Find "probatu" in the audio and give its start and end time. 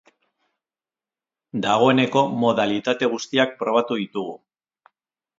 3.59-3.99